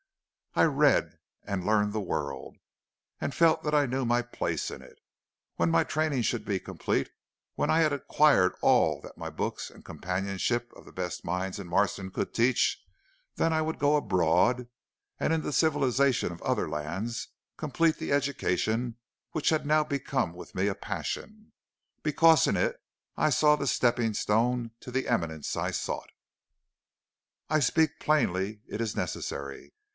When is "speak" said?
27.59-27.99